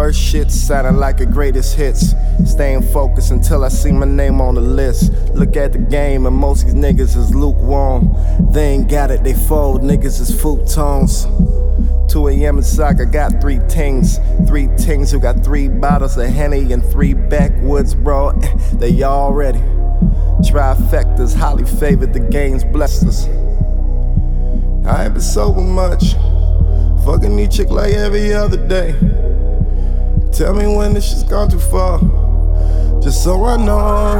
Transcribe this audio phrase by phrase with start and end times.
[0.00, 2.14] First shit sounding like a greatest hits.
[2.46, 5.12] Staying focused until I see my name on the list.
[5.34, 8.16] Look at the game, and most these niggas is lukewarm.
[8.50, 9.82] They ain't got it, they fold.
[9.82, 11.28] Niggas is futons.
[12.10, 12.56] 2 a.m.
[12.56, 14.18] in soccer, got three tings.
[14.46, 18.32] Three tings who got three bottles of Henny and three backwoods, bro.
[18.72, 19.60] They all ready.
[20.48, 23.26] Trifectas, highly favored, the game's blessed us.
[24.86, 26.14] I ain't been sober much.
[27.04, 28.94] Fucking new chick like every other day.
[30.32, 32.00] Tell me when this shit's gone too far.
[33.02, 34.16] Just so I know.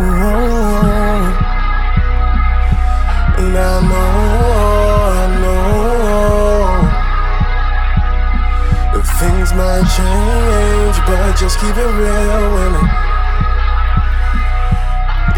[3.39, 3.97] And I know,
[5.17, 5.61] I know.
[9.21, 12.81] Things might change, but just keep it real with me.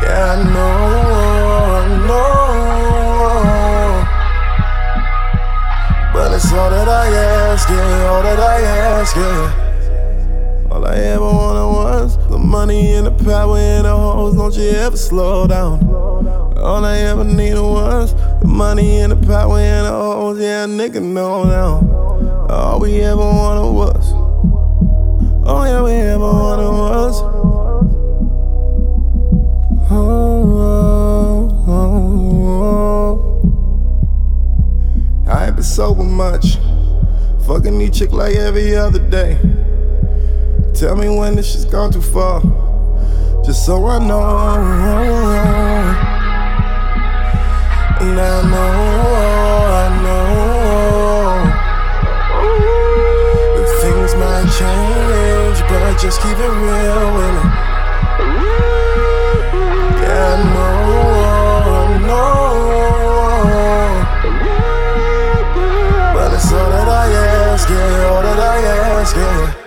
[0.03, 0.77] Yeah, I know,
[1.75, 2.33] I know.
[6.13, 9.62] But it's all that I ask, yeah, all that I ask, yeah.
[13.25, 14.35] Power and the hoes.
[14.37, 15.87] Don't you ever slow down.
[16.59, 20.39] All I ever needed was the money and the power and the hoes.
[20.41, 21.81] Yeah, nigga, know now.
[22.49, 24.13] All we ever wanted was.
[25.47, 27.23] All yeah, we ever wanted was.
[29.91, 30.49] Oh,
[31.67, 31.85] oh,
[35.27, 35.31] oh.
[35.31, 36.59] I ain't been sober much.
[37.47, 39.39] Fucking new chick like every other day.
[40.75, 42.41] Tell me when this shit's gone too far
[43.45, 44.19] just so I know.
[48.01, 48.71] And I know,
[49.83, 51.43] I know.
[53.57, 57.45] But things might change, but just keep it real with me.
[60.03, 60.87] Yeah, I know,
[62.07, 62.63] know.
[66.15, 68.41] But all that I ask, yeah, all that I
[69.01, 69.62] ask, yeah.